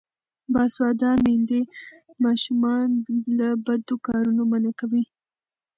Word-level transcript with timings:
باسواده 0.53 1.11
میندې 1.23 1.61
ماشومان 2.23 2.87
له 3.37 3.47
بدو 3.65 3.95
کارونو 4.07 4.41
منع 4.51 4.73
کوي. 4.79 5.03